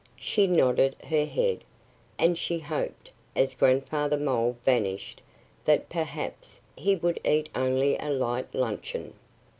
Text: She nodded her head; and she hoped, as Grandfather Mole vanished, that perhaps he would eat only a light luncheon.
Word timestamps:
She 0.17 0.47
nodded 0.47 0.95
her 1.03 1.25
head; 1.25 1.63
and 2.17 2.35
she 2.35 2.57
hoped, 2.57 3.13
as 3.35 3.53
Grandfather 3.53 4.17
Mole 4.17 4.57
vanished, 4.65 5.21
that 5.63 5.89
perhaps 5.89 6.59
he 6.75 6.95
would 6.95 7.19
eat 7.23 7.49
only 7.55 7.97
a 7.99 8.09
light 8.09 8.51
luncheon. 8.55 9.13